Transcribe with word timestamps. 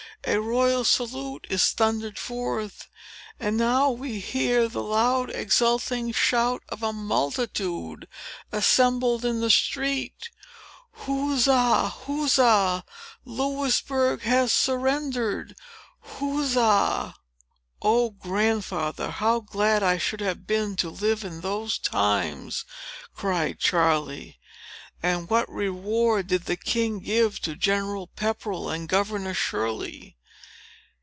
A 0.23 0.39
royal 0.39 0.83
salute 0.83 1.47
is 1.49 1.71
thundered 1.71 2.19
forth. 2.19 2.87
And, 3.39 3.57
now, 3.57 3.89
we 3.89 4.19
hear 4.19 4.67
the 4.67 4.83
loud 4.83 5.31
exulting 5.31 6.11
shout 6.11 6.61
of 6.69 6.83
a 6.83 6.93
multitude, 6.93 8.07
assembled 8.51 9.25
in 9.25 9.41
the 9.41 9.49
street. 9.49 10.29
Huzza, 10.93 11.89
Huzza! 12.05 12.83
Louisbourg 13.25 14.21
has 14.21 14.53
surrendered! 14.53 15.55
Huzza! 16.01 17.15
"O 17.81 18.11
Grandfather, 18.11 19.09
how 19.09 19.39
glad 19.39 19.81
I 19.81 19.97
should 19.97 20.21
have 20.21 20.45
been 20.45 20.75
to 20.77 20.89
live 20.91 21.23
in 21.23 21.41
those 21.41 21.79
times!" 21.79 22.63
cried 23.15 23.57
Charley. 23.57 24.37
"And 25.03 25.27
what 25.31 25.49
reward 25.51 26.27
did 26.27 26.45
the 26.45 26.55
king 26.55 26.99
give 26.99 27.39
to 27.39 27.55
General 27.55 28.05
Pepperell 28.05 28.69
and 28.69 28.87
Governor 28.87 29.33
Shirley?" 29.33 30.15